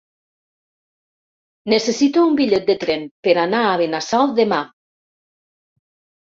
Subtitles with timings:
[1.73, 4.63] Necessito un bitllet de tren per anar a Benasau demà.